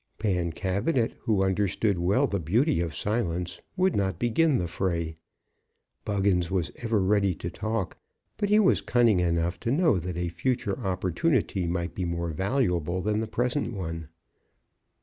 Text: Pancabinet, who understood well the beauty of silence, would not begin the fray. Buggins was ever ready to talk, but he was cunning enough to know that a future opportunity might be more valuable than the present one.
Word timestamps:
Pancabinet, 0.17 1.13
who 1.19 1.43
understood 1.43 1.99
well 1.99 2.25
the 2.25 2.39
beauty 2.39 2.79
of 2.81 2.95
silence, 2.95 3.61
would 3.77 3.95
not 3.95 4.17
begin 4.17 4.57
the 4.57 4.67
fray. 4.67 5.15
Buggins 6.05 6.49
was 6.49 6.71
ever 6.77 6.99
ready 6.99 7.35
to 7.35 7.51
talk, 7.51 7.99
but 8.37 8.49
he 8.49 8.57
was 8.57 8.81
cunning 8.81 9.19
enough 9.19 9.59
to 9.59 9.69
know 9.69 9.99
that 9.99 10.17
a 10.17 10.29
future 10.29 10.79
opportunity 10.83 11.67
might 11.67 11.93
be 11.93 12.03
more 12.05 12.31
valuable 12.31 12.99
than 13.03 13.19
the 13.19 13.27
present 13.27 13.73
one. 13.73 14.07